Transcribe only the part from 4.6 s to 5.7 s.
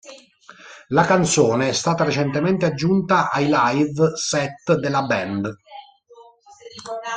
della band.